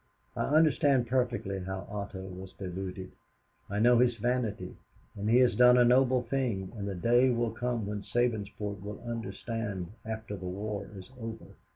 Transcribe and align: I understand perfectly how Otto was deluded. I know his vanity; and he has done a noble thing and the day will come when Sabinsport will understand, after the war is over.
I 0.35 0.45
understand 0.45 1.05
perfectly 1.05 1.59
how 1.59 1.85
Otto 1.87 2.23
was 2.23 2.53
deluded. 2.53 3.11
I 3.69 3.77
know 3.77 3.99
his 3.99 4.15
vanity; 4.15 4.77
and 5.15 5.29
he 5.29 5.37
has 5.41 5.53
done 5.55 5.77
a 5.77 5.85
noble 5.85 6.23
thing 6.23 6.71
and 6.75 6.87
the 6.87 6.95
day 6.95 7.29
will 7.29 7.51
come 7.51 7.85
when 7.85 8.01
Sabinsport 8.01 8.81
will 8.81 8.99
understand, 9.07 9.91
after 10.03 10.35
the 10.35 10.47
war 10.47 10.89
is 10.97 11.11
over. 11.19 11.55